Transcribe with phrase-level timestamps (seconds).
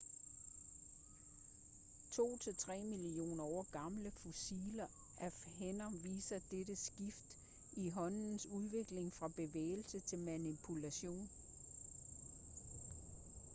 [2.11, 4.87] to til tre millioner år gamle fossiler
[5.19, 7.37] af hænder viser dette skift
[7.73, 11.29] i håndens udvikling fra bevægelse til manipulation